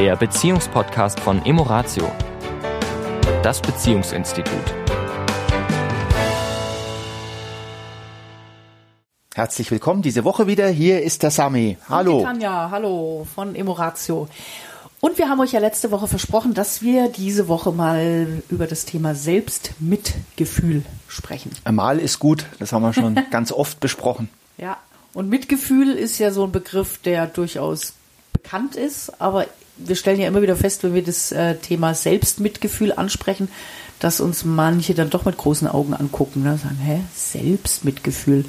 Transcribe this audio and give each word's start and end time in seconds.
der 0.00 0.16
Beziehungspodcast 0.16 1.20
von 1.20 1.44
Emoratio, 1.44 2.10
das 3.42 3.60
Beziehungsinstitut. 3.60 4.54
Herzlich 9.34 9.70
willkommen 9.70 10.00
diese 10.00 10.24
Woche 10.24 10.46
wieder. 10.46 10.68
Hier 10.68 11.02
ist 11.02 11.22
der 11.22 11.30
Sami. 11.30 11.76
Hallo. 11.86 12.20
Die 12.20 12.24
Tanja, 12.24 12.70
hallo 12.70 13.26
von 13.34 13.54
Emoratio. 13.54 14.26
Und 15.00 15.18
wir 15.18 15.28
haben 15.28 15.38
euch 15.40 15.52
ja 15.52 15.60
letzte 15.60 15.90
Woche 15.90 16.08
versprochen, 16.08 16.54
dass 16.54 16.80
wir 16.80 17.10
diese 17.10 17.46
Woche 17.48 17.70
mal 17.70 18.42
über 18.48 18.66
das 18.66 18.86
Thema 18.86 19.14
Selbstmitgefühl 19.14 20.82
sprechen. 21.08 21.50
Mal 21.70 21.98
ist 21.98 22.20
gut, 22.20 22.46
das 22.58 22.72
haben 22.72 22.80
wir 22.80 22.94
schon 22.94 23.20
ganz 23.30 23.52
oft 23.52 23.80
besprochen. 23.80 24.30
Ja, 24.56 24.78
und 25.12 25.28
Mitgefühl 25.28 25.90
ist 25.90 26.18
ja 26.18 26.30
so 26.30 26.44
ein 26.44 26.52
Begriff, 26.52 26.96
der 27.02 27.26
durchaus 27.26 27.92
bekannt 28.32 28.76
ist, 28.76 29.20
aber 29.20 29.46
wir 29.84 29.96
stellen 29.96 30.20
ja 30.20 30.28
immer 30.28 30.42
wieder 30.42 30.56
fest, 30.56 30.82
wenn 30.82 30.94
wir 30.94 31.04
das 31.04 31.32
äh, 31.32 31.56
Thema 31.56 31.94
Selbstmitgefühl 31.94 32.92
ansprechen, 32.92 33.48
dass 33.98 34.20
uns 34.20 34.44
manche 34.44 34.94
dann 34.94 35.10
doch 35.10 35.24
mit 35.24 35.36
großen 35.36 35.68
Augen 35.68 35.94
angucken, 35.94 36.42
ne? 36.42 36.58
sagen, 36.58 36.78
hä, 36.82 37.00
Selbstmitgefühl. 37.14 38.44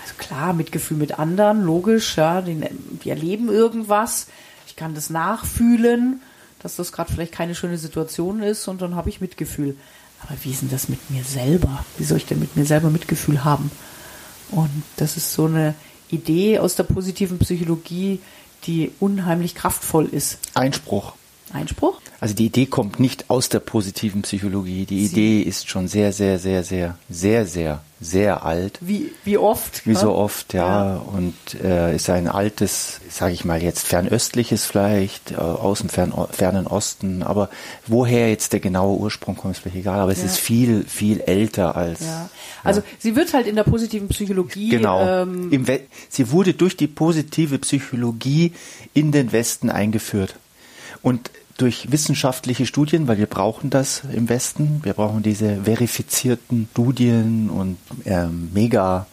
Also 0.00 0.14
klar, 0.18 0.52
Mitgefühl 0.52 0.96
mit 0.96 1.18
anderen, 1.18 1.62
logisch, 1.62 2.16
ja, 2.16 2.42
die, 2.42 2.60
die 3.02 3.10
erleben 3.10 3.48
irgendwas 3.48 4.26
ich 4.70 4.76
kann 4.76 4.94
das 4.94 5.10
nachfühlen, 5.10 6.22
dass 6.60 6.76
das 6.76 6.92
gerade 6.92 7.12
vielleicht 7.12 7.32
keine 7.32 7.56
schöne 7.56 7.76
Situation 7.76 8.40
ist 8.40 8.68
und 8.68 8.80
dann 8.80 8.94
habe 8.94 9.08
ich 9.08 9.20
Mitgefühl. 9.20 9.76
Aber 10.22 10.36
wie 10.42 10.50
ist 10.50 10.62
denn 10.62 10.70
das 10.70 10.88
mit 10.88 11.10
mir 11.10 11.24
selber? 11.24 11.84
Wie 11.98 12.04
soll 12.04 12.18
ich 12.18 12.26
denn 12.26 12.38
mit 12.38 12.56
mir 12.56 12.64
selber 12.64 12.88
Mitgefühl 12.88 13.44
haben? 13.44 13.70
Und 14.50 14.70
das 14.96 15.16
ist 15.16 15.32
so 15.32 15.46
eine 15.46 15.74
Idee 16.08 16.60
aus 16.60 16.76
der 16.76 16.84
positiven 16.84 17.38
Psychologie, 17.40 18.20
die 18.64 18.92
unheimlich 19.00 19.54
kraftvoll 19.54 20.06
ist. 20.06 20.38
Einspruch. 20.54 21.14
Einspruch? 21.52 22.00
Also 22.20 22.34
die 22.34 22.46
Idee 22.46 22.66
kommt 22.66 23.00
nicht 23.00 23.30
aus 23.30 23.48
der 23.48 23.60
positiven 23.60 24.22
Psychologie. 24.22 24.84
Die 24.84 25.04
Idee 25.06 25.40
ist 25.40 25.70
schon 25.70 25.88
sehr, 25.88 26.12
sehr, 26.12 26.38
sehr, 26.38 26.64
sehr, 26.64 26.96
sehr, 27.08 27.46
sehr, 27.46 27.80
sehr 27.98 28.44
alt. 28.44 28.78
Wie, 28.82 29.12
wie 29.24 29.38
oft? 29.38 29.86
Wie 29.86 29.94
so 29.94 30.12
oft, 30.14 30.52
ja. 30.52 30.94
ja. 30.94 30.96
Und 30.98 31.34
äh, 31.62 31.96
ist 31.96 32.10
ein 32.10 32.28
altes, 32.28 33.00
sage 33.08 33.32
ich 33.32 33.46
mal 33.46 33.62
jetzt 33.62 33.86
fernöstliches 33.86 34.66
vielleicht, 34.66 35.32
äh, 35.32 35.36
aus 35.36 35.80
dem 35.80 35.88
Fern, 35.88 36.12
fernen 36.30 36.66
Osten. 36.66 37.22
Aber 37.22 37.48
woher 37.86 38.28
jetzt 38.28 38.52
der 38.52 38.60
genaue 38.60 38.98
Ursprung 38.98 39.36
kommt, 39.36 39.54
ist 39.54 39.60
vielleicht 39.60 39.78
egal. 39.78 40.00
Aber 40.00 40.12
es 40.12 40.20
ja. 40.20 40.26
ist 40.26 40.38
viel, 40.38 40.84
viel 40.84 41.20
älter 41.20 41.74
als. 41.74 42.00
Ja. 42.00 42.28
Also 42.62 42.82
sie 42.98 43.16
wird 43.16 43.32
halt 43.32 43.46
in 43.46 43.56
der 43.56 43.64
positiven 43.64 44.08
Psychologie. 44.08 44.68
Genau. 44.68 45.22
Ähm, 45.22 45.50
sie 46.10 46.30
wurde 46.30 46.52
durch 46.52 46.76
die 46.76 46.86
positive 46.86 47.58
Psychologie 47.58 48.52
in 48.92 49.10
den 49.10 49.32
Westen 49.32 49.70
eingeführt. 49.70 50.36
Und 51.02 51.30
durch 51.60 51.92
wissenschaftliche 51.92 52.64
Studien, 52.64 53.06
weil 53.06 53.18
wir 53.18 53.26
brauchen 53.26 53.70
das 53.70 54.02
im 54.12 54.28
Westen. 54.28 54.80
Wir 54.82 54.94
brauchen 54.94 55.22
diese 55.22 55.64
verifizierten 55.64 56.68
Studien 56.72 57.50
und 57.50 57.76
äh, 58.04 58.26
mega 58.26 59.06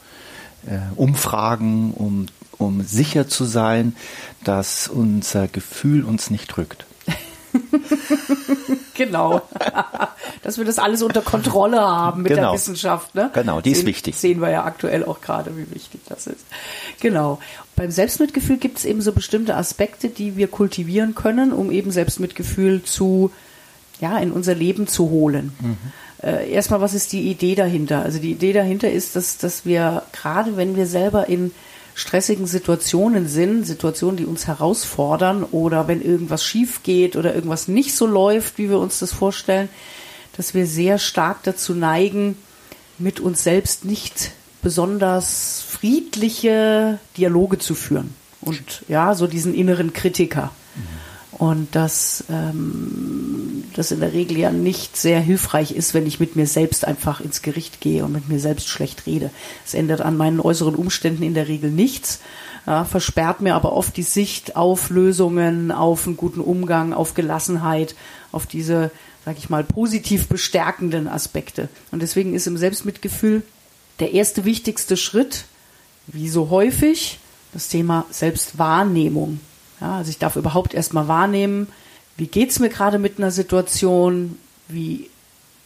äh, 0.65 0.77
Umfragen, 0.95 1.93
um, 1.93 2.27
um 2.57 2.83
sicher 2.83 3.27
zu 3.27 3.43
sein, 3.43 3.95
dass 4.43 4.87
unser 4.87 5.47
Gefühl 5.47 6.05
uns 6.05 6.29
nicht 6.29 6.47
drückt. 6.47 6.85
genau. 8.93 9.41
Dass 10.47 10.57
wir 10.57 10.63
das 10.63 10.79
alles 10.79 11.03
unter 11.03 11.21
Kontrolle 11.21 11.81
haben 11.81 12.21
mit 12.21 12.31
genau. 12.31 12.43
der 12.43 12.53
Wissenschaft. 12.53 13.13
Ne? 13.15 13.29
Genau, 13.33 13.59
die 13.59 13.71
ist 13.71 13.79
sehen, 13.79 13.87
wichtig. 13.87 14.15
Sehen 14.15 14.39
wir 14.39 14.49
ja 14.49 14.63
aktuell 14.63 15.03
auch 15.03 15.19
gerade, 15.19 15.57
wie 15.57 15.69
wichtig 15.75 15.99
das 16.07 16.25
ist. 16.25 16.45
Genau. 17.01 17.39
Beim 17.75 17.91
Selbstmitgefühl 17.91 18.55
gibt 18.55 18.77
es 18.77 18.85
eben 18.85 19.01
so 19.01 19.11
bestimmte 19.11 19.57
Aspekte, 19.57 20.07
die 20.07 20.37
wir 20.37 20.47
kultivieren 20.47 21.15
können, 21.15 21.51
um 21.51 21.69
eben 21.69 21.91
Selbstmitgefühl 21.91 22.81
zu, 22.83 23.29
ja, 23.99 24.17
in 24.19 24.31
unser 24.31 24.55
Leben 24.55 24.87
zu 24.87 25.09
holen. 25.09 25.51
Mhm. 25.59 25.77
Äh, 26.23 26.49
erstmal, 26.49 26.79
was 26.79 26.93
ist 26.93 27.11
die 27.11 27.29
Idee 27.29 27.55
dahinter? 27.55 28.03
Also 28.03 28.19
die 28.19 28.31
Idee 28.31 28.53
dahinter 28.53 28.89
ist, 28.89 29.17
dass, 29.17 29.37
dass 29.37 29.65
wir 29.65 30.03
gerade, 30.13 30.55
wenn 30.55 30.77
wir 30.77 30.87
selber 30.87 31.27
in 31.27 31.51
stressigen 31.93 32.47
Situationen 32.47 33.27
sind, 33.27 33.67
Situationen, 33.67 34.15
die 34.15 34.25
uns 34.25 34.47
herausfordern 34.47 35.43
oder 35.43 35.89
wenn 35.89 36.01
irgendwas 36.01 36.45
schief 36.45 36.83
geht 36.83 37.17
oder 37.17 37.35
irgendwas 37.35 37.67
nicht 37.67 37.93
so 37.93 38.05
läuft, 38.05 38.57
wie 38.57 38.69
wir 38.69 38.79
uns 38.79 38.99
das 38.99 39.11
vorstellen, 39.11 39.67
dass 40.37 40.53
wir 40.53 40.65
sehr 40.65 40.99
stark 40.99 41.43
dazu 41.43 41.73
neigen, 41.73 42.37
mit 42.97 43.19
uns 43.19 43.43
selbst 43.43 43.85
nicht 43.85 44.31
besonders 44.61 45.61
friedliche 45.67 46.99
Dialoge 47.17 47.59
zu 47.59 47.75
führen 47.75 48.13
und 48.41 48.83
ja, 48.87 49.13
so 49.15 49.27
diesen 49.27 49.53
inneren 49.53 49.93
Kritiker. 49.93 50.51
Und 51.31 51.75
dass 51.75 52.23
ähm, 52.31 53.63
das 53.75 53.91
in 53.91 53.99
der 53.99 54.13
Regel 54.13 54.37
ja 54.37 54.51
nicht 54.51 54.97
sehr 54.97 55.19
hilfreich 55.19 55.71
ist, 55.71 55.93
wenn 55.93 56.07
ich 56.07 56.19
mit 56.19 56.35
mir 56.35 56.47
selbst 56.47 56.83
einfach 56.83 57.21
ins 57.21 57.43
Gericht 57.43 57.79
gehe 57.79 58.03
und 58.03 58.11
mit 58.11 58.27
mir 58.27 58.39
selbst 58.39 58.67
schlecht 58.67 59.05
rede. 59.05 59.29
Es 59.63 59.75
ändert 59.75 60.01
an 60.01 60.17
meinen 60.17 60.39
äußeren 60.39 60.73
Umständen 60.73 61.21
in 61.21 61.35
der 61.35 61.47
Regel 61.47 61.69
nichts, 61.69 62.21
ja, 62.65 62.83
versperrt 62.85 63.39
mir 63.41 63.55
aber 63.55 63.73
oft 63.73 63.95
die 63.95 64.03
Sicht 64.03 64.55
auf 64.55 64.89
Lösungen, 64.89 65.71
auf 65.71 66.07
einen 66.07 66.17
guten 66.17 66.41
Umgang, 66.41 66.93
auf 66.93 67.13
Gelassenheit, 67.13 67.95
auf 68.31 68.45
diese, 68.45 68.91
sag 69.27 69.37
ich 69.39 69.49
mal, 69.49 69.65
positiv 69.65 70.29
bestärkenden 70.29 71.09
Aspekte. 71.09 71.67
Und 71.91 72.01
deswegen 72.01 72.33
ist 72.33 72.47
im 72.47 72.55
Selbstmitgefühl 72.55 73.43
der 73.99 74.13
erste 74.13 74.45
wichtigste 74.45 74.95
Schritt, 74.95 75.43
wie 76.07 76.29
so 76.29 76.49
häufig, 76.49 77.19
das 77.51 77.67
Thema 77.67 78.05
Selbstwahrnehmung. 78.09 79.41
Ja, 79.81 79.97
also 79.97 80.11
ich 80.11 80.17
darf 80.17 80.37
überhaupt 80.37 80.73
erstmal 80.73 81.09
wahrnehmen, 81.09 81.67
wie 82.15 82.27
geht's 82.27 82.59
mir 82.59 82.69
gerade 82.69 82.99
mit 82.99 83.17
einer 83.17 83.31
Situation, 83.31 84.39
wie 84.69 85.09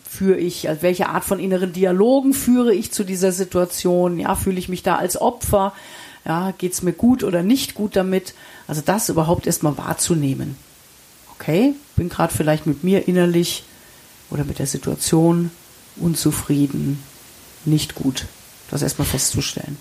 führe 0.09 0.39
ich, 0.39 0.67
also 0.67 0.81
welche 0.81 1.09
Art 1.09 1.23
von 1.23 1.39
inneren 1.39 1.72
Dialogen 1.72 2.33
führe 2.33 2.73
ich 2.73 2.91
zu 2.91 3.03
dieser 3.03 3.31
Situation, 3.31 4.17
ja, 4.17 4.33
fühle 4.33 4.57
ich 4.57 4.69
mich 4.69 4.81
da 4.81 4.95
als 4.95 5.22
Opfer, 5.22 5.72
ja, 6.25 6.51
geht's 6.57 6.81
mir 6.81 6.93
gut 6.93 7.23
oder 7.23 7.43
nicht 7.43 7.75
gut 7.75 7.95
damit, 7.95 8.33
also 8.67 8.81
das 8.83 9.09
überhaupt 9.09 9.45
erstmal 9.45 9.78
wahrzunehmen. 9.78 10.55
Okay, 11.35 11.75
bin 12.01 12.09
gerade 12.09 12.34
vielleicht 12.34 12.66
mit 12.66 12.84
mir 12.84 13.07
innerlich 13.07 13.63
oder 14.31 14.44
mit 14.44 14.57
der 14.57 14.66
Situation 14.66 15.51
unzufrieden, 15.97 16.97
nicht 17.63 17.94
gut. 17.94 18.25
Das 18.72 18.81
erstmal 18.81 19.07
festzustellen. 19.07 19.78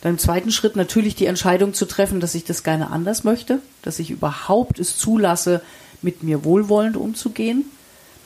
Dann 0.00 0.12
im 0.12 0.18
zweiten 0.20 0.52
Schritt 0.52 0.76
natürlich 0.76 1.16
die 1.16 1.26
Entscheidung 1.26 1.74
zu 1.74 1.86
treffen, 1.86 2.20
dass 2.20 2.36
ich 2.36 2.44
das 2.44 2.62
gerne 2.62 2.92
anders 2.92 3.24
möchte, 3.24 3.58
dass 3.82 3.98
ich 3.98 4.12
überhaupt 4.12 4.78
es 4.78 4.98
zulasse, 4.98 5.60
mit 6.00 6.22
mir 6.22 6.44
wohlwollend 6.44 6.96
umzugehen. 6.96 7.64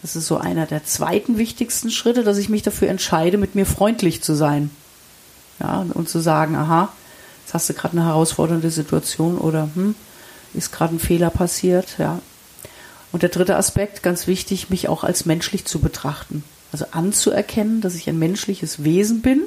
Das 0.03 0.15
ist 0.15 0.26
so 0.26 0.37
einer 0.37 0.66
der 0.66 0.84
zweiten 0.84 1.38
wichtigsten 1.38 1.91
Schritte, 1.91 2.25
dass 2.25 2.37
ich 2.37 2.50
mich 2.50 2.60
dafür 2.60 2.91
entscheide, 2.91 3.38
mit 3.38 3.54
mir 3.54 3.65
freundlich 3.65 4.21
zu 4.21 4.34
sein. 4.34 4.69
Ja, 5.59 5.87
und 5.94 6.06
zu 6.06 6.21
sagen, 6.21 6.54
aha, 6.54 6.92
jetzt 7.47 7.54
hast 7.54 7.71
du 7.71 7.72
gerade 7.72 7.97
eine 7.97 8.04
herausfordernde 8.04 8.71
Situation 8.71 9.38
oder 9.38 9.71
hm, 9.75 9.94
ist 10.53 10.71
gerade 10.71 10.97
ein 10.97 11.00
Fehler 11.00 11.31
passiert, 11.31 11.97
ja. 11.97 12.21
Und 13.12 13.23
der 13.23 13.31
dritte 13.31 13.56
Aspekt, 13.56 14.03
ganz 14.03 14.27
wichtig, 14.27 14.71
mich 14.71 14.89
auch 14.89 15.05
als 15.05 15.27
menschlich 15.27 15.67
zu 15.67 15.81
betrachten. 15.81 16.43
Also 16.73 16.87
anzuerkennen, 16.91 17.83
dass 17.83 17.95
ich 17.95 18.09
ein 18.09 18.19
menschliches 18.19 18.83
Wesen 18.83 19.21
bin, 19.21 19.43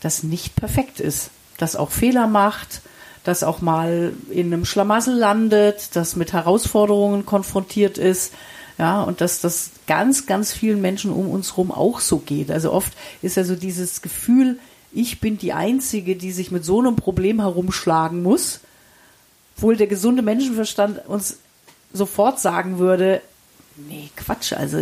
das 0.00 0.22
nicht 0.22 0.56
perfekt 0.56 0.98
ist 0.98 1.30
das 1.60 1.76
auch 1.76 1.90
Fehler 1.90 2.26
macht, 2.26 2.80
das 3.24 3.42
auch 3.42 3.60
mal 3.60 4.14
in 4.30 4.46
einem 4.46 4.64
Schlamassel 4.64 5.14
landet, 5.14 5.90
das 5.94 6.16
mit 6.16 6.32
Herausforderungen 6.32 7.26
konfrontiert 7.26 7.98
ist. 7.98 8.32
Ja, 8.78 9.02
und 9.02 9.20
dass 9.20 9.42
das 9.42 9.72
ganz, 9.86 10.24
ganz 10.24 10.54
vielen 10.54 10.80
Menschen 10.80 11.10
um 11.10 11.28
uns 11.28 11.50
herum 11.50 11.70
auch 11.70 12.00
so 12.00 12.16
geht. 12.18 12.50
Also 12.50 12.72
oft 12.72 12.94
ist 13.20 13.36
ja 13.36 13.44
so 13.44 13.54
dieses 13.54 14.00
Gefühl, 14.00 14.58
ich 14.90 15.20
bin 15.20 15.36
die 15.36 15.52
Einzige, 15.52 16.16
die 16.16 16.32
sich 16.32 16.50
mit 16.50 16.64
so 16.64 16.80
einem 16.80 16.96
Problem 16.96 17.40
herumschlagen 17.40 18.22
muss, 18.22 18.60
obwohl 19.56 19.76
der 19.76 19.86
gesunde 19.86 20.22
Menschenverstand 20.22 21.06
uns 21.06 21.36
sofort 21.92 22.40
sagen 22.40 22.78
würde, 22.78 23.20
nee, 23.88 24.10
Quatsch, 24.16 24.52
also 24.52 24.78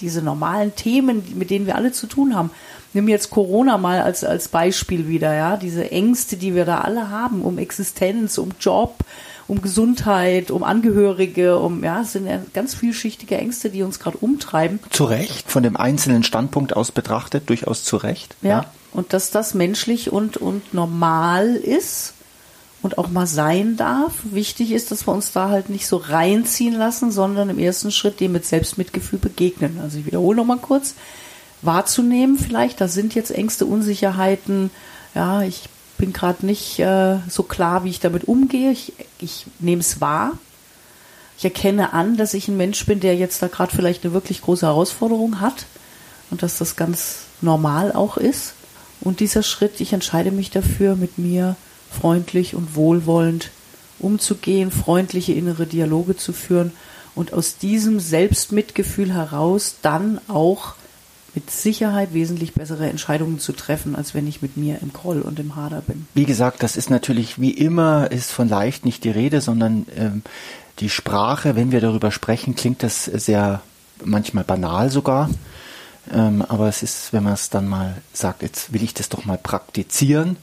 diese 0.00 0.22
normalen 0.22 0.74
Themen, 0.74 1.22
mit 1.36 1.50
denen 1.50 1.66
wir 1.66 1.76
alle 1.76 1.92
zu 1.92 2.06
tun 2.06 2.34
haben, 2.34 2.50
nimm 2.92 3.08
jetzt 3.08 3.30
Corona 3.30 3.78
mal 3.78 4.02
als, 4.02 4.24
als 4.24 4.48
Beispiel 4.48 5.08
wieder, 5.08 5.34
ja, 5.34 5.56
diese 5.56 5.90
Ängste, 5.90 6.36
die 6.36 6.54
wir 6.54 6.64
da 6.64 6.80
alle 6.80 7.10
haben, 7.10 7.42
um 7.42 7.58
Existenz, 7.58 8.38
um 8.38 8.50
Job, 8.58 9.04
um 9.46 9.62
Gesundheit, 9.62 10.50
um 10.50 10.62
Angehörige, 10.62 11.58
um, 11.58 11.82
ja, 11.82 12.02
es 12.02 12.12
sind 12.12 12.26
ja 12.26 12.40
ganz 12.54 12.74
vielschichtige 12.74 13.36
Ängste, 13.36 13.70
die 13.70 13.82
uns 13.82 13.98
gerade 13.98 14.18
umtreiben. 14.18 14.78
Zu 14.90 15.04
Recht, 15.04 15.50
von 15.50 15.62
dem 15.62 15.76
einzelnen 15.76 16.22
Standpunkt 16.22 16.76
aus 16.76 16.92
betrachtet, 16.92 17.48
durchaus 17.48 17.84
zu 17.84 17.96
Recht. 17.96 18.36
Ja, 18.42 18.48
ja. 18.48 18.64
und 18.92 19.12
dass 19.12 19.30
das 19.30 19.54
menschlich 19.54 20.12
und, 20.12 20.36
und 20.36 20.72
normal 20.72 21.56
ist 21.56 22.14
und 22.82 22.98
auch 22.98 23.08
mal 23.08 23.26
sein 23.26 23.76
darf. 23.76 24.12
Wichtig 24.24 24.72
ist, 24.72 24.90
dass 24.90 25.06
wir 25.06 25.12
uns 25.12 25.32
da 25.32 25.50
halt 25.50 25.68
nicht 25.68 25.86
so 25.86 25.96
reinziehen 25.96 26.74
lassen, 26.74 27.12
sondern 27.12 27.50
im 27.50 27.58
ersten 27.58 27.90
Schritt 27.90 28.20
dem 28.20 28.32
mit 28.32 28.46
Selbstmitgefühl 28.46 29.18
begegnen. 29.18 29.78
Also 29.82 29.98
ich 29.98 30.06
wiederhole 30.06 30.36
nochmal 30.36 30.58
kurz 30.58 30.94
wahrzunehmen 31.62 32.38
vielleicht. 32.38 32.80
Da 32.80 32.88
sind 32.88 33.14
jetzt 33.14 33.30
Ängste, 33.30 33.66
Unsicherheiten. 33.66 34.70
Ja, 35.14 35.42
ich 35.42 35.68
bin 35.98 36.12
gerade 36.12 36.46
nicht 36.46 36.78
äh, 36.78 37.18
so 37.28 37.42
klar, 37.42 37.84
wie 37.84 37.90
ich 37.90 38.00
damit 38.00 38.24
umgehe. 38.24 38.72
Ich, 38.72 38.94
ich 39.18 39.46
nehme 39.58 39.80
es 39.80 40.00
wahr. 40.00 40.38
Ich 41.36 41.44
erkenne 41.44 41.92
an, 41.92 42.16
dass 42.16 42.34
ich 42.34 42.48
ein 42.48 42.56
Mensch 42.56 42.84
bin, 42.86 43.00
der 43.00 43.16
jetzt 43.16 43.42
da 43.42 43.48
gerade 43.48 43.74
vielleicht 43.74 44.04
eine 44.04 44.12
wirklich 44.14 44.42
große 44.42 44.66
Herausforderung 44.66 45.40
hat 45.40 45.66
und 46.30 46.42
dass 46.42 46.58
das 46.58 46.76
ganz 46.76 47.20
normal 47.40 47.92
auch 47.92 48.16
ist. 48.16 48.54
Und 49.00 49.20
dieser 49.20 49.42
Schritt, 49.42 49.80
ich 49.80 49.92
entscheide 49.92 50.30
mich 50.30 50.50
dafür, 50.50 50.96
mit 50.96 51.18
mir 51.18 51.56
freundlich 51.90 52.54
und 52.54 52.74
wohlwollend 52.74 53.50
umzugehen, 53.98 54.70
freundliche 54.70 55.32
innere 55.32 55.66
Dialoge 55.66 56.16
zu 56.16 56.32
führen 56.32 56.72
und 57.14 57.32
aus 57.32 57.58
diesem 57.58 58.00
Selbstmitgefühl 58.00 59.12
heraus 59.12 59.76
dann 59.82 60.20
auch 60.28 60.74
mit 61.34 61.50
Sicherheit 61.50 62.12
wesentlich 62.12 62.54
bessere 62.54 62.88
Entscheidungen 62.88 63.38
zu 63.38 63.52
treffen, 63.52 63.94
als 63.94 64.14
wenn 64.14 64.26
ich 64.26 64.42
mit 64.42 64.56
mir 64.56 64.78
im 64.82 64.92
Groll 64.92 65.20
und 65.20 65.38
im 65.38 65.54
Hader 65.54 65.80
bin. 65.80 66.06
Wie 66.14 66.24
gesagt, 66.24 66.62
das 66.62 66.76
ist 66.76 66.90
natürlich 66.90 67.40
wie 67.40 67.52
immer 67.52 68.10
ist 68.10 68.32
von 68.32 68.48
leicht 68.48 68.84
nicht 68.84 69.04
die 69.04 69.10
Rede, 69.10 69.40
sondern 69.40 69.86
ähm, 69.96 70.22
die 70.80 70.88
Sprache, 70.88 71.54
wenn 71.54 71.72
wir 71.72 71.80
darüber 71.80 72.10
sprechen, 72.10 72.56
klingt 72.56 72.82
das 72.82 73.04
sehr 73.04 73.60
manchmal 74.04 74.44
banal 74.44 74.90
sogar. 74.90 75.30
Ähm, 76.12 76.42
aber 76.42 76.68
es 76.68 76.82
ist, 76.82 77.12
wenn 77.12 77.22
man 77.22 77.34
es 77.34 77.50
dann 77.50 77.68
mal 77.68 77.96
sagt, 78.12 78.42
jetzt 78.42 78.72
will 78.72 78.82
ich 78.82 78.94
das 78.94 79.08
doch 79.08 79.24
mal 79.24 79.38
praktizieren, 79.38 80.36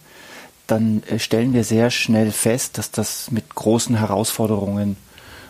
dann 0.67 1.03
äh, 1.03 1.19
stellen 1.19 1.53
wir 1.53 1.63
sehr 1.63 1.89
schnell 1.89 2.31
fest, 2.31 2.77
dass 2.77 2.91
das 2.91 3.31
mit 3.31 3.55
großen 3.55 3.95
Herausforderungen 3.95 4.97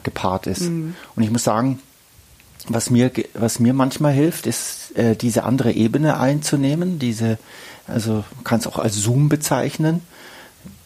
gepaart 0.04 0.48
ist. 0.48 0.62
Mhm. 0.62 0.96
Und 1.16 1.24
ich 1.24 1.32
muss 1.32 1.44
sagen, 1.44 1.80
was 2.70 2.90
mir, 2.90 3.12
was 3.34 3.60
mir 3.60 3.74
manchmal 3.74 4.14
hilft, 4.14 4.48
ist 4.48 4.96
äh, 4.96 5.16
diese 5.16 5.44
andere 5.44 5.72
Ebene 5.72 6.20
einzunehmen, 6.20 7.00
diese, 7.00 7.38
also 7.88 8.24
kann 8.44 8.60
es 8.60 8.68
auch 8.68 8.80
als 8.80 8.96
Zoom 8.96 9.30
bezeichnen, 9.30 10.02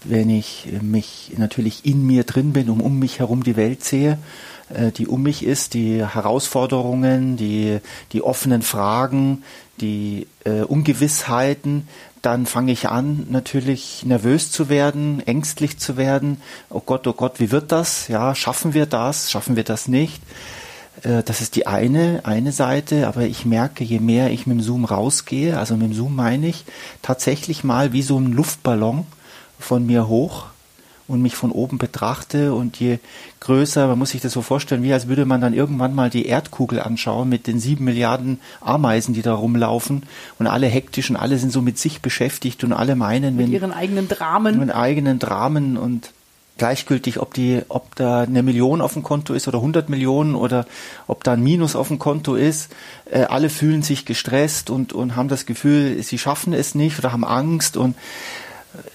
wenn 0.04 0.30
ich 0.30 0.68
mich 0.82 1.34
natürlich 1.38 1.86
in 1.86 2.06
mir 2.06 2.24
drin 2.24 2.54
bin 2.54 2.70
und 2.70 2.82
um 2.82 3.00
mich 3.00 3.20
herum 3.20 3.44
die 3.44 3.56
Welt 3.56 3.84
sehe, 3.84 4.18
äh, 4.74 4.92
die 4.92 5.08
um 5.08 5.24
mich 5.24 5.44
ist, 5.44 5.74
die 5.74 6.06
Herausforderungen, 6.06 7.38
die, 7.38 7.80
die 8.12 8.22
offenen 8.22 8.62
Fragen, 8.62 9.44
die 9.80 10.28
äh, 10.44 10.62
Ungewissheiten, 10.62 11.88
dann 12.22 12.46
fange 12.46 12.72
ich 12.72 12.90
an, 12.90 13.28
natürlich 13.30 14.04
nervös 14.06 14.52
zu 14.52 14.70
werden, 14.70 15.26
ängstlich 15.26 15.80
zu 15.80 15.98
werden. 15.98 16.42
Oh 16.70 16.82
Gott, 16.86 17.08
oh 17.08 17.14
Gott, 17.14 17.40
wie 17.40 17.52
wird 17.52 17.72
das? 17.72 18.08
Ja, 18.08 18.36
schaffen 18.36 18.74
wir 18.74 18.86
das? 18.86 19.32
Schaffen 19.32 19.56
wir 19.56 19.64
das 19.64 19.88
nicht? 19.88 20.22
Äh, 21.04 21.24
das 21.24 21.42
ist 21.42 21.56
die 21.56 21.68
eine, 21.68 22.22
eine 22.24 22.52
Seite, 22.52 23.08
aber 23.08 23.24
ich 23.24 23.46
merke, 23.46 23.84
je 23.84 24.00
mehr 24.00 24.32
ich 24.32 24.46
mit 24.46 24.58
dem 24.58 24.64
Zoom 24.64 24.86
rausgehe, 24.86 25.58
also 25.58 25.76
mit 25.76 25.88
dem 25.88 25.94
Zoom 25.94 26.16
meine 26.16 26.48
ich 26.48 26.66
tatsächlich 27.02 27.64
mal 27.64 27.94
wie 27.94 28.04
so 28.04 28.20
ein 28.20 28.32
Luftballon 28.32 29.06
von 29.60 29.86
mir 29.86 30.08
hoch 30.08 30.51
und 31.12 31.22
mich 31.22 31.36
von 31.36 31.52
oben 31.52 31.78
betrachte 31.78 32.54
und 32.54 32.80
je 32.80 33.00
größer, 33.40 33.88
man 33.88 34.00
muss 34.00 34.12
sich 34.12 34.22
das 34.22 34.34
so 34.34 34.42
vorstellen, 34.42 34.84
wie 34.84 34.94
als 34.94 35.08
würde 35.08 35.26
man 35.26 35.42
dann 35.42 35.54
irgendwann 35.54 35.94
mal 35.94 36.10
die 36.10 36.26
Erdkugel 36.26 36.80
anschauen 36.80 37.30
mit 37.30 37.48
den 37.48 37.60
sieben 37.60 37.86
Milliarden 37.86 38.40
Ameisen, 38.62 39.14
die 39.14 39.22
da 39.22 39.34
rumlaufen 39.34 40.04
und 40.40 40.48
alle 40.48 40.68
hektisch 40.68 41.10
und 41.10 41.16
alle 41.16 41.38
sind 41.38 41.52
so 41.52 41.62
mit 41.62 41.78
sich 41.78 42.02
beschäftigt 42.02 42.64
und 42.64 42.74
alle 42.74 42.96
meinen, 42.96 43.36
mit 43.36 43.48
wenn, 43.48 43.54
ihren 43.54 43.74
eigenen 43.74 44.08
Dramen. 44.08 44.60
Mit 44.60 44.74
eigenen 44.74 45.20
Dramen 45.20 45.78
und 45.78 46.12
gleichgültig, 46.62 47.20
ob 47.20 47.34
die, 47.34 47.64
ob 47.70 47.96
da 47.96 48.22
eine 48.22 48.44
Million 48.44 48.82
auf 48.82 48.94
dem 48.94 49.02
Konto 49.02 49.34
ist 49.34 49.48
oder 49.48 49.58
100 49.58 49.90
Millionen 49.90 50.36
oder 50.36 50.68
ob 51.08 51.24
da 51.24 51.34
ein 51.34 51.42
Minus 51.42 51.76
auf 51.76 51.88
dem 51.88 51.98
Konto 51.98 52.36
ist. 52.36 52.72
Äh, 53.10 53.24
alle 53.24 53.50
fühlen 53.50 53.82
sich 53.82 54.06
gestresst 54.06 54.70
und, 54.70 54.94
und 54.94 55.16
haben 55.16 55.28
das 55.28 55.48
Gefühl, 55.48 56.04
sie 56.04 56.20
schaffen 56.20 56.54
es 56.54 56.76
nicht 56.76 57.00
oder 57.00 57.12
haben 57.12 57.26
Angst 57.26 57.78
und 57.78 57.96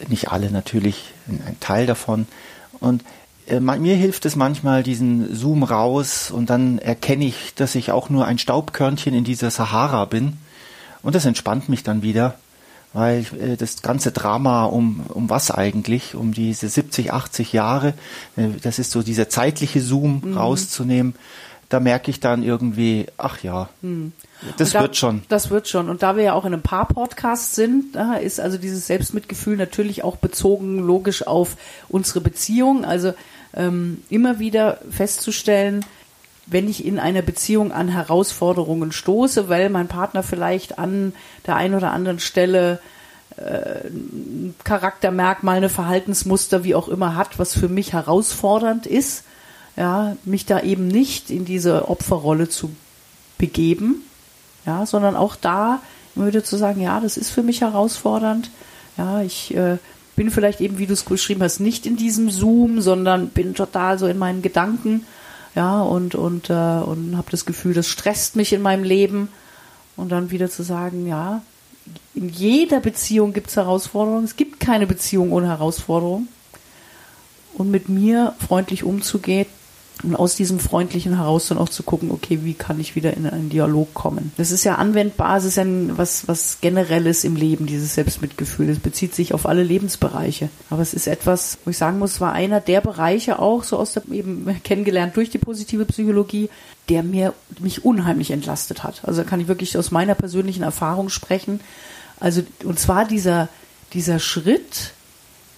nicht 0.09 0.31
alle 0.31 0.51
natürlich, 0.51 1.13
ein 1.29 1.57
Teil 1.61 1.87
davon. 1.87 2.27
Und 2.81 3.05
äh, 3.47 3.61
mir 3.61 3.97
hilft 3.97 4.27
es 4.27 4.37
manchmal, 4.37 4.83
diesen 4.83 5.35
Zoom 5.35 5.63
raus 5.63 6.31
und 6.31 6.51
dann 6.51 6.79
erkenne 6.79 7.25
ich, 7.25 7.55
dass 7.55 7.75
ich 7.75 7.93
auch 7.93 8.11
nur 8.11 8.27
ein 8.27 8.39
Staubkörnchen 8.39 9.15
in 9.15 9.25
dieser 9.25 9.51
Sahara 9.51 10.05
bin. 10.05 10.39
Und 11.03 11.15
das 11.15 11.25
entspannt 11.25 11.69
mich 11.69 11.83
dann 11.83 12.03
wieder 12.03 12.37
weil 12.97 13.27
äh, 13.39 13.57
das 13.57 13.83
ganze 13.83 14.11
Drama 14.11 14.65
um, 14.65 15.05
um 15.09 15.29
was 15.29 15.51
eigentlich, 15.51 16.15
um 16.15 16.33
diese 16.33 16.69
70, 16.69 17.13
80 17.13 17.53
Jahre, 17.53 17.93
äh, 18.37 18.49
das 18.63 18.79
ist 18.79 18.91
so 18.91 19.03
dieser 19.03 19.29
zeitliche 19.29 19.83
Zoom 19.83 20.23
mhm. 20.25 20.39
rauszunehmen, 20.39 21.15
da 21.69 21.81
merke 21.81 22.11
ich 22.11 22.21
dann 22.21 22.43
irgendwie, 22.43 23.07
ach 23.19 23.43
ja, 23.43 23.69
mhm. 23.83 24.13
das 24.57 24.71
da, 24.71 24.83
wird 24.83 24.97
schon. 24.97 25.23
Das 25.29 25.51
wird 25.51 25.69
schon. 25.69 25.89
Und 25.89 26.03
da 26.03 26.17
wir 26.17 26.23
ja 26.23 26.33
auch 26.35 26.45
in 26.45 26.53
einem 26.53 26.63
Paar-Podcast 26.63 27.55
sind, 27.55 27.97
da 27.97 28.15
ist 28.15 28.39
also 28.39 28.57
dieses 28.57 28.87
Selbstmitgefühl 28.87 29.57
natürlich 29.57 30.05
auch 30.05 30.17
bezogen 30.17 30.79
logisch 30.79 31.27
auf 31.27 31.57
unsere 31.89 32.21
Beziehung. 32.21 32.85
Also 32.85 33.15
ähm, 33.55 34.03
immer 34.11 34.39
wieder 34.39 34.79
festzustellen, 34.91 35.85
wenn 36.47 36.69
ich 36.69 36.85
in 36.85 37.01
einer 37.01 37.23
Beziehung 37.23 37.73
an 37.73 37.89
Herausforderungen 37.89 38.93
stoße, 38.93 39.49
weil 39.49 39.69
mein 39.69 39.89
Partner 39.89 40.23
vielleicht 40.23 40.79
an 40.79 41.13
der 41.47 41.57
einen 41.57 41.75
oder 41.75 41.91
anderen 41.91 42.21
Stelle 42.21 42.79
äh, 43.37 43.89
ein 43.89 44.55
Charaktermerkmal, 44.63 45.57
eine 45.57 45.69
Verhaltensmuster, 45.69 46.63
wie 46.63 46.77
auch 46.77 46.89
immer 46.89 47.17
hat, 47.17 47.41
was 47.41 47.59
für 47.59 47.69
mich 47.69 47.93
herausfordernd 47.93 48.87
ist, 48.87 49.25
ja, 49.77 50.17
mich 50.25 50.47
da 50.47 50.61
eben 50.61 50.89
nicht 50.89 51.31
in 51.31 51.45
diese 51.45 51.89
Opferrolle 51.89 52.49
zu 52.49 52.71
begeben, 53.39 54.03
ja, 54.65 54.87
sondern 54.87 55.17
auch 55.17 55.37
da 55.37 55.81
immer 56.15 56.27
wieder 56.27 56.45
zu 56.45 56.57
sagen, 56.57 56.81
ja, 56.81 57.01
das 57.01 57.17
ist 57.17 57.31
für 57.31 57.43
mich 57.43 57.61
herausfordernd, 57.61 58.51
ja, 58.97 59.21
ich 59.23 59.55
äh, 59.55 59.77
bin 60.17 60.31
vielleicht 60.31 60.61
eben, 60.61 60.79
wie 60.79 60.87
du 60.87 60.95
es 60.95 61.05
geschrieben 61.05 61.43
hast, 61.43 61.61
nicht 61.61 61.85
in 61.85 61.97
diesem 61.97 62.31
Zoom, 62.31 62.81
sondern 62.81 63.29
bin 63.29 63.55
total 63.55 63.99
so 63.99 64.07
in 64.07 64.19
meinen 64.19 64.41
Gedanken 64.41 65.05
ja, 65.57 65.81
und, 65.81 66.15
und, 66.15 66.51
äh, 66.51 66.53
und 66.53 67.17
habe 67.17 67.31
das 67.31 67.47
Gefühl, 67.47 67.75
das 67.75 67.89
stresst 67.89 68.37
mich 68.37 68.53
in 68.53 68.63
meinem 68.63 68.85
Leben. 68.85 69.29
Und 69.97 70.11
dann 70.11 70.31
wieder 70.31 70.51
zu 70.51 70.63
sagen, 70.63 71.07
ja, 71.07 71.41
in 72.15 72.29
jeder 72.29 72.81
Beziehung 72.81 73.33
gibt 73.33 73.49
es 73.49 73.57
Herausforderungen. 73.57 74.25
Es 74.25 74.37
gibt 74.37 74.61
keine 74.61 74.87
Beziehung 74.87 75.33
ohne 75.33 75.49
Herausforderungen. 75.49 76.29
Und 77.55 77.71
mit 77.71 77.89
mir 77.89 78.35
freundlich 78.47 78.85
umzugehen, 78.85 79.47
und 80.03 80.15
aus 80.15 80.37
diesem 80.37 80.61
Freundlichen 80.61 81.17
heraus 81.17 81.49
dann 81.49 81.59
auch 81.59 81.71
zu 81.71 81.83
gucken, 81.83 82.11
okay, 82.11 82.41
wie 82.43 82.53
kann 82.53 82.79
ich 82.79 82.97
wieder 82.97 83.15
in 83.15 83.27
einen 83.27 83.49
Dialog 83.49 83.95
kommen. 83.95 84.33
Das 84.37 84.51
ist 84.51 84.65
ja 84.65 84.75
anwendbar, 84.75 85.39
es 85.39 85.45
ist 85.45 85.57
ja 85.57 85.65
was, 85.97 86.29
was 86.29 86.59
Generelles 86.61 87.25
im 87.25 87.35
Leben, 87.35 87.67
dieses 87.67 87.95
Selbstmitgefühl. 87.95 88.69
Es 88.69 88.79
bezieht 88.79 89.15
sich 89.15 89.33
auf 89.33 89.47
alle 89.47 89.63
Lebensbereiche. 89.63 90.51
Aber 90.69 90.83
es 90.83 90.93
ist 90.93 91.07
etwas, 91.07 91.59
wo 91.65 91.71
ich 91.71 91.79
sagen 91.79 91.99
muss, 91.99 92.21
war 92.21 92.33
einer 92.33 92.61
der 92.61 92.83
Bereiche 92.83 93.39
auch, 93.39 93.65
so 93.65 93.79
aus 93.79 93.95
der, 93.95 94.03
eben 94.11 94.47
kennengelernt 94.63 95.17
durch 95.17 95.31
die 95.31 95.39
positive 95.39 95.87
Psychologie, 95.87 96.51
der 96.91 97.03
mir, 97.03 97.33
mich 97.59 97.85
unheimlich 97.85 98.31
entlastet 98.31 98.83
hat. 98.83 99.01
Also 99.05 99.23
da 99.23 99.29
kann 99.29 99.41
ich 99.41 99.49
wirklich 99.49 99.79
aus 99.79 99.91
meiner 99.91 100.15
persönlichen 100.15 100.63
Erfahrung 100.63 101.09
sprechen. 101.09 101.61
Also, 102.21 102.43
und 102.65 102.79
zwar 102.79 103.07
dieser, 103.07 103.49
dieser 103.95 104.19
Schritt, 104.19 104.93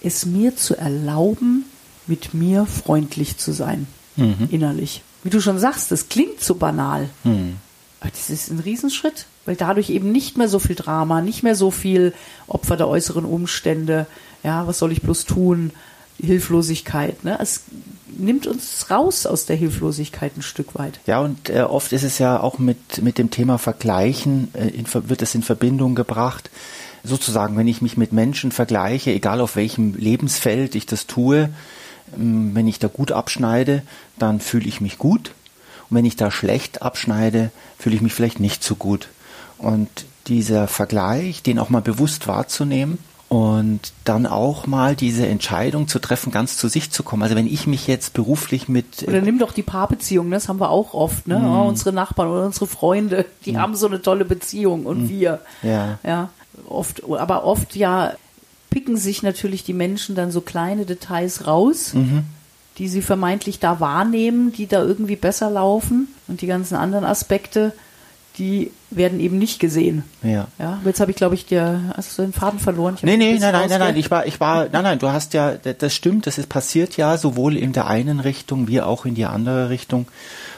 es 0.01 0.25
mir 0.25 0.55
zu 0.55 0.77
erlauben, 0.77 1.65
mit 2.07 2.33
mir 2.33 2.65
freundlich 2.65 3.37
zu 3.37 3.51
sein 3.51 3.85
mhm. 4.19 4.47
innerlich. 4.51 5.01
Wie 5.23 5.29
du 5.29 5.41
schon 5.41 5.59
sagst, 5.59 5.91
das 5.91 6.09
klingt 6.09 6.41
so 6.41 6.55
banal. 6.55 7.09
Mhm. 7.23 7.57
Aber 7.99 8.11
das 8.11 8.29
ist 8.29 8.49
ein 8.49 8.59
Riesenschritt, 8.59 9.25
weil 9.45 9.55
dadurch 9.55 9.89
eben 9.89 10.11
nicht 10.11 10.37
mehr 10.37 10.47
so 10.47 10.59
viel 10.59 10.75
Drama, 10.75 11.21
nicht 11.21 11.43
mehr 11.43 11.55
so 11.55 11.71
viel 11.71 12.13
Opfer 12.47 12.77
der 12.77 12.87
äußeren 12.87 13.25
Umstände, 13.25 14.05
ja, 14.43 14.67
was 14.67 14.79
soll 14.79 14.91
ich 14.91 15.01
bloß 15.01 15.25
tun, 15.25 15.71
Hilflosigkeit, 16.21 17.23
ne? 17.23 17.37
Es 17.41 17.63
nimmt 18.17 18.47
uns 18.47 18.89
raus 18.89 19.25
aus 19.25 19.45
der 19.45 19.55
Hilflosigkeit 19.55 20.35
ein 20.37 20.41
Stück 20.41 20.77
weit. 20.77 20.99
Ja, 21.05 21.19
und 21.21 21.49
äh, 21.49 21.61
oft 21.61 21.93
ist 21.93 22.03
es 22.03 22.19
ja 22.19 22.39
auch 22.39 22.59
mit, 22.59 23.01
mit 23.01 23.17
dem 23.17 23.31
Thema 23.31 23.57
Vergleichen, 23.57 24.49
äh, 24.53 24.67
in, 24.67 24.85
wird 24.93 25.21
es 25.21 25.35
in 25.35 25.43
Verbindung 25.43 25.95
gebracht. 25.95 26.49
Sozusagen, 27.03 27.55
wenn 27.55 27.67
ich 27.67 27.81
mich 27.81 27.95
mit 27.95 28.11
Menschen 28.11 28.51
vergleiche, 28.51 29.11
egal 29.11 29.39
auf 29.39 29.55
welchem 29.55 29.93
Lebensfeld 29.95 30.75
ich 30.75 30.85
das 30.85 31.07
tue, 31.07 31.43
ähm, 31.43 31.53
wenn 32.15 32.67
ich 32.67 32.79
da 32.79 32.87
gut 32.87 33.11
abschneide, 33.11 33.83
dann 34.17 34.39
fühle 34.39 34.67
ich 34.67 34.81
mich 34.81 34.97
gut. 34.97 35.31
Und 35.89 35.97
wenn 35.97 36.05
ich 36.05 36.15
da 36.15 36.31
schlecht 36.31 36.81
abschneide, 36.81 37.51
fühle 37.77 37.95
ich 37.95 38.01
mich 38.01 38.13
vielleicht 38.13 38.39
nicht 38.39 38.63
so 38.63 38.75
gut. 38.75 39.09
Und 39.57 39.89
dieser 40.27 40.67
Vergleich, 40.67 41.41
den 41.43 41.59
auch 41.59 41.69
mal 41.69 41.81
bewusst 41.81 42.27
wahrzunehmen 42.27 42.99
und 43.29 43.93
dann 44.05 44.25
auch 44.25 44.65
mal 44.65 44.95
diese 44.95 45.27
Entscheidung 45.27 45.87
zu 45.87 45.99
treffen, 45.99 46.31
ganz 46.31 46.57
zu 46.57 46.67
sich 46.67 46.89
zu 46.89 47.03
kommen. 47.03 47.21
Also 47.21 47.35
wenn 47.35 47.47
ich 47.47 47.67
mich 47.67 47.85
jetzt 47.85 48.13
beruflich 48.13 48.67
mit... 48.67 49.03
Oder 49.07 49.21
nimm 49.21 49.37
doch 49.37 49.51
die 49.51 49.61
Paarbeziehung, 49.61 50.31
das 50.31 50.49
haben 50.49 50.59
wir 50.59 50.69
auch 50.69 50.95
oft, 50.95 51.27
ne? 51.27 51.37
Mm. 51.37 51.45
Oh, 51.45 51.67
unsere 51.67 51.93
Nachbarn 51.93 52.29
oder 52.29 52.45
unsere 52.45 52.65
Freunde, 52.65 53.25
die 53.45 53.53
mm. 53.53 53.57
haben 53.57 53.75
so 53.75 53.85
eine 53.85 54.01
tolle 54.01 54.25
Beziehung 54.25 54.85
und 54.87 55.05
mm. 55.05 55.09
wir. 55.09 55.41
Ja. 55.61 55.99
Ja. 56.03 56.29
Oft, 56.67 57.03
aber 57.07 57.43
oft 57.43 57.75
ja 57.75 58.13
picken 58.69 58.97
sich 58.97 59.23
natürlich 59.23 59.63
die 59.63 59.73
Menschen 59.73 60.15
dann 60.15 60.31
so 60.31 60.41
kleine 60.41 60.85
Details 60.85 61.47
raus, 61.47 61.93
mhm. 61.93 62.23
die 62.77 62.87
sie 62.87 63.01
vermeintlich 63.01 63.59
da 63.59 63.79
wahrnehmen, 63.79 64.51
die 64.51 64.67
da 64.67 64.83
irgendwie 64.83 65.15
besser 65.15 65.49
laufen 65.49 66.07
und 66.27 66.41
die 66.41 66.47
ganzen 66.47 66.75
anderen 66.75 67.05
Aspekte, 67.05 67.73
die 68.37 68.71
werden 68.91 69.19
eben 69.19 69.37
nicht 69.37 69.59
gesehen. 69.59 70.03
Ja. 70.23 70.47
Ja, 70.57 70.81
jetzt 70.83 70.99
habe 70.99 71.11
ich, 71.11 71.17
glaube 71.17 71.35
ich, 71.35 71.45
dir, 71.45 71.93
hast 71.95 72.17
du 72.17 72.23
den 72.23 72.33
Faden 72.33 72.59
verloren? 72.59 72.95
Ich 72.95 73.03
Nee, 73.03 73.17
nee, 73.17 73.37
nein, 73.39 73.51
nein, 73.51 73.69
nein, 73.69 73.79
nein, 73.79 73.97
ich 73.97 74.09
war, 74.09 74.25
ich 74.25 74.39
war, 74.39 74.67
nein, 74.71 74.83
nein, 74.83 74.99
du 74.99 75.09
hast 75.09 75.33
ja, 75.33 75.53
das 75.55 75.93
stimmt, 75.93 76.25
das 76.25 76.37
ist 76.37 76.49
passiert 76.49 76.97
ja 76.97 77.17
sowohl 77.17 77.55
in 77.55 77.71
der 77.71 77.87
einen 77.87 78.19
Richtung 78.19 78.67
wie 78.67 78.81
auch 78.81 79.05
in 79.05 79.15
die 79.15 79.25
andere 79.25 79.69
Richtung. 79.69 80.07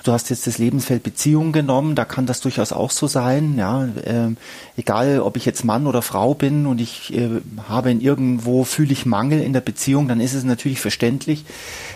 Du 0.04 0.14
hast 0.14 0.32
jetzt 0.32 0.48
das 0.48 0.58
Lebensfeld 0.58 1.04
Beziehung 1.04 1.52
genommen, 1.52 1.94
da 1.94 2.06
kann 2.06 2.26
das 2.26 2.40
durchaus 2.40 2.72
auch 2.72 2.90
so 2.90 3.06
sein, 3.06 3.58
ja, 3.58 3.88
ähm, 4.06 4.38
egal 4.76 5.20
ob 5.20 5.38
ich 5.38 5.46
jetzt 5.46 5.64
Mann 5.64 5.86
oder 5.86 6.02
Frau 6.02 6.34
bin 6.34 6.66
und 6.66 6.82
ich 6.82 7.14
äh, 7.14 7.30
habe 7.70 7.92
in 7.92 8.02
irgendwo 8.02 8.64
fühle 8.64 8.94
ich 8.94 9.06
Mangel 9.06 9.42
in 9.42 9.54
der 9.54 9.62
Beziehung, 9.62 10.08
dann 10.08 10.20
ist 10.20 10.34
es 10.34 10.44
natürlich 10.44 10.82
verständlich, 10.82 11.46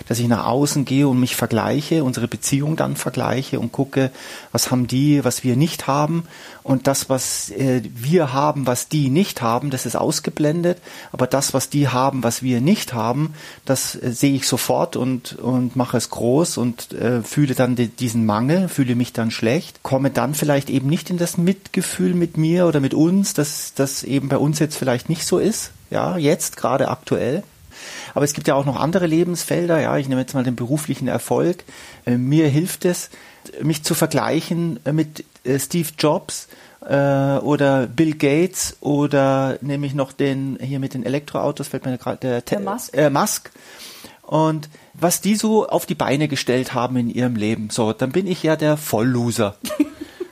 dass 0.08 0.20
ich 0.20 0.28
nach 0.28 0.46
außen 0.46 0.86
gehe 0.86 1.08
und 1.08 1.20
mich 1.20 1.36
vergleiche, 1.36 2.04
unsere 2.04 2.28
Beziehung 2.28 2.76
dann 2.76 2.96
vergleiche 2.96 3.60
und 3.60 3.72
gucke, 3.72 4.12
was 4.52 4.70
haben 4.70 4.86
die, 4.86 5.24
was 5.24 5.44
wir 5.44 5.56
nicht 5.56 5.88
haben 5.88 6.25
und 6.64 6.88
das, 6.88 7.10
was 7.10 7.50
äh, 7.52 7.82
wir 7.84 8.34
haben, 8.34 8.68
was 8.68 8.88
die 8.88 9.10
nicht 9.10 9.42
haben, 9.42 9.70
das 9.70 9.86
ist 9.86 9.96
ausgeblendet, 9.96 10.80
aber 11.12 11.28
das, 11.28 11.54
was 11.54 11.70
die 11.70 11.88
haben, 11.88 12.24
was 12.24 12.44
wir 12.44 12.62
nicht 12.62 12.94
haben, 12.94 13.34
das 13.66 13.96
äh, 13.96 14.12
sehe 14.12 14.34
ich 14.34 14.48
sofort 14.48 14.96
und, 14.96 15.34
und 15.34 15.76
mache 15.76 15.98
es 15.98 16.10
groß 16.10 16.58
und 16.58 16.94
äh, 16.94 17.22
fühle 17.22 17.56
dann 17.56 17.76
die, 17.76 17.88
diesen 17.88 18.26
Mangel, 18.26 18.70
fühle 18.70 18.96
mich 18.96 19.14
dann 19.14 19.32
schlecht, 19.32 19.84
komme 19.84 20.10
dann 20.10 20.34
vielleicht 20.34 20.70
eben 20.70 20.90
nicht 20.90 21.10
in 21.10 21.18
das 21.18 21.38
Mitgefühl 21.38 22.14
mit 22.14 22.38
mir 22.38 22.68
oder 22.68 22.80
mit 22.80 22.94
uns, 22.94 23.34
dass 23.34 23.74
das 23.76 24.04
eben 24.04 24.30
bei 24.30 24.38
uns 24.38 24.60
jetzt 24.60 24.78
vielleicht 24.78 25.10
nicht 25.10 25.26
so 25.26 25.38
ist, 25.38 25.72
ja, 25.90 26.18
jetzt 26.18 26.58
gerade 26.58 26.90
aktuell. 26.90 27.44
Aber 28.14 28.26
es 28.26 28.34
gibt 28.34 28.48
ja 28.48 28.56
auch 28.56 28.66
noch 28.66 28.80
andere 28.80 29.08
Lebensfelder. 29.08 29.82
Ja, 29.82 29.98
ich 29.98 30.08
nehme 30.08 30.22
jetzt 30.22 30.34
mal 30.34 30.44
den 30.44 30.56
beruflichen 30.56 31.08
Erfolg. 31.08 31.64
Äh, 32.06 32.18
Mir 32.18 32.48
hilft 32.48 32.86
es, 32.86 33.10
mich 33.62 33.84
zu 33.84 33.94
vergleichen 33.94 34.80
äh, 34.86 34.92
mit 34.92 35.24
äh, 35.44 35.60
Steve 35.60 35.90
Jobs 35.98 36.48
äh, 36.82 37.38
oder 37.38 37.88
Bill 37.88 38.16
Gates 38.16 38.78
oder 38.82 39.58
nehme 39.62 39.86
ich 39.88 39.94
noch 39.94 40.12
den 40.12 40.58
hier 40.62 40.80
mit 40.80 40.94
den 40.94 41.06
Elektroautos 41.06 41.68
fällt 41.68 41.86
mir 41.86 41.98
gerade 41.98 42.18
der, 42.18 42.42
Der 42.42 42.60
Musk. 42.60 42.96
Äh, 42.96 43.10
Musk. 43.10 43.52
Und 44.22 44.70
was 44.94 45.22
die 45.22 45.36
so 45.36 45.68
auf 45.68 45.86
die 45.86 45.96
Beine 45.96 46.28
gestellt 46.28 46.74
haben 46.74 46.98
in 46.98 47.10
ihrem 47.10 47.36
Leben, 47.36 47.70
so, 47.70 47.94
dann 47.94 48.12
bin 48.12 48.26
ich 48.28 48.42
ja 48.44 48.56
der 48.56 48.78
Vollloser. 48.78 49.56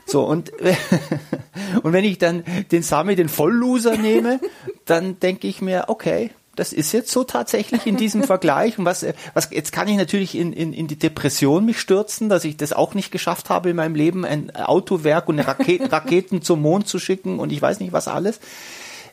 So, 0.06 0.24
und, 0.24 0.52
und 1.82 1.94
wenn 1.94 2.04
ich 2.04 2.18
dann 2.18 2.44
den 2.72 2.84
Sami, 2.84 3.16
den 3.16 3.30
Vollloser 3.30 3.98
nehme, 3.98 4.42
dann 4.86 5.20
denke 5.22 5.48
ich 5.48 5.62
mir, 5.62 5.86
okay, 5.88 6.32
das 6.56 6.72
ist 6.72 6.92
jetzt 6.92 7.12
so 7.12 7.24
tatsächlich 7.24 7.86
in 7.86 7.98
diesem 7.98 8.24
Vergleich. 8.26 8.78
Und 8.78 8.86
was, 8.86 9.06
was 9.34 9.50
jetzt 9.52 9.72
kann 9.72 9.88
ich 9.88 9.98
natürlich 9.98 10.36
in, 10.36 10.54
in, 10.54 10.74
in 10.74 10.88
die 10.88 10.98
Depression 10.98 11.66
mich 11.66 11.80
stürzen, 11.80 12.30
dass 12.30 12.46
ich 12.46 12.58
das 12.58 12.74
auch 12.74 12.94
nicht 12.94 13.12
geschafft 13.12 13.50
habe 13.50 13.72
in 13.72 13.76
meinem 13.76 13.96
Leben, 13.96 14.26
ein 14.26 14.56
Autowerk 14.56 15.30
und 15.30 15.40
eine 15.40 15.48
Raketen, 15.48 15.88
Raketen 15.92 16.42
zum 16.42 16.62
Mond 16.62 16.88
zu 16.88 17.00
schicken 17.00 17.40
und 17.40 17.52
ich 17.52 17.62
weiß 17.62 17.80
nicht 17.80 17.94
was 17.94 18.08
alles. 18.08 18.40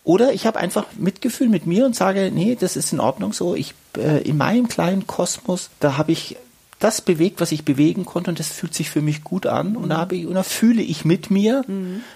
Oder 0.02 0.32
ich 0.32 0.46
habe 0.46 0.58
einfach 0.58 0.86
Mitgefühl 0.96 1.48
mit 1.48 1.66
mir 1.66 1.84
und 1.84 1.94
sage, 1.94 2.30
nee, 2.32 2.56
das 2.58 2.76
ist 2.76 2.92
in 2.92 3.00
Ordnung 3.00 3.32
so. 3.32 3.54
Ich 3.54 3.74
äh, 3.96 4.22
in 4.22 4.36
meinem 4.36 4.68
kleinen 4.68 5.06
Kosmos, 5.06 5.70
da 5.78 5.98
habe 5.98 6.12
ich 6.12 6.36
das 6.80 7.02
bewegt, 7.02 7.40
was 7.40 7.52
ich 7.52 7.64
bewegen 7.64 8.06
konnte 8.06 8.30
und 8.30 8.38
das 8.38 8.48
fühlt 8.48 8.74
sich 8.74 8.90
für 8.90 9.02
mich 9.02 9.22
gut 9.22 9.46
an 9.46 9.76
und 9.76 9.90
da 9.90 9.98
habe 9.98 10.16
ich 10.16 10.26
und 10.26 10.34
da 10.34 10.42
fühle 10.42 10.82
ich 10.82 11.04
mit 11.04 11.30
mir, 11.30 11.62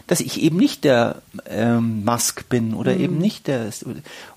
dass 0.06 0.20
ich 0.20 0.40
eben 0.42 0.56
nicht 0.56 0.84
der 0.84 1.22
ähm, 1.46 2.04
Musk 2.04 2.48
bin 2.48 2.74
oder 2.74 2.96
eben 2.96 3.18
nicht 3.18 3.46
der 3.46 3.70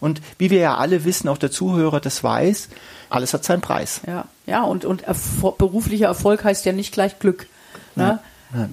und 0.01 0.21
wie 0.37 0.49
wir 0.49 0.59
ja 0.59 0.75
alle 0.75 1.05
wissen, 1.05 1.29
auch 1.29 1.37
der 1.37 1.49
Zuhörer 1.49 2.01
das 2.01 2.23
weiß, 2.23 2.67
alles 3.09 3.33
hat 3.33 3.45
seinen 3.45 3.61
Preis. 3.61 4.01
Ja, 4.05 4.25
ja 4.45 4.63
und, 4.63 4.83
und 4.83 5.03
Erfol 5.03 5.53
beruflicher 5.57 6.07
Erfolg 6.07 6.43
heißt 6.43 6.65
ja 6.65 6.73
nicht 6.73 6.93
gleich 6.93 7.19
Glück. 7.19 7.47
Ne? 7.95 8.19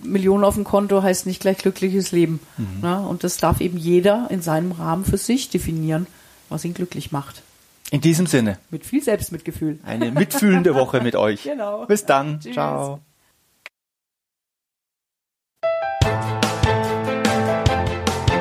Millionen 0.03 0.45
auf 0.45 0.55
dem 0.55 0.65
Konto 0.65 1.03
heißt 1.03 1.27
nicht 1.27 1.41
gleich 1.41 1.59
glückliches 1.59 2.13
Leben. 2.13 2.41
Ne? 2.83 3.01
Und 3.01 3.25
das 3.25 3.39
darf 3.39 3.61
eben 3.61 3.79
jeder 3.79 4.29
in 4.31 4.43
seinem 4.43 4.73
Rahmen 4.73 5.05
für 5.05 5.19
sich 5.19 5.51
definieren, 5.51 6.07
was 6.49 6.65
ihn 6.65 6.75
glücklich 6.75 7.13
macht. 7.13 7.43
In 7.91 8.01
diesem 8.01 8.27
Sinne, 8.27 8.59
Mit 8.71 8.85
viel 8.87 9.03
Selbstmitgefühl. 9.03 9.79
eine 9.85 10.11
mitfühlende 10.11 10.75
Woche 10.75 11.01
mit 11.01 11.17
euch. 11.17 11.43
Genau. 11.45 11.85
Bis 11.87 12.05
dann. 12.07 12.41
Tschüss. 12.41 12.55
Ciao. 12.55 13.01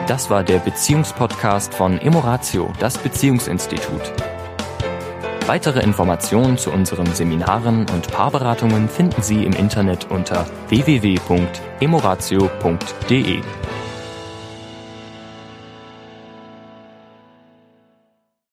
Das 0.07 0.29
war 0.29 0.43
der 0.43 0.59
Beziehungspodcast 0.59 1.73
von 1.73 1.97
Emoratio, 1.99 2.71
das 2.79 2.97
Beziehungsinstitut. 2.97 4.01
Weitere 5.47 5.81
Informationen 5.81 6.57
zu 6.57 6.71
unseren 6.71 7.07
Seminaren 7.13 7.85
und 7.89 8.09
Paarberatungen 8.11 8.87
finden 8.89 9.21
Sie 9.21 9.43
im 9.43 9.51
Internet 9.53 10.09
unter 10.09 10.45
www.emoratio.de. 10.69 13.41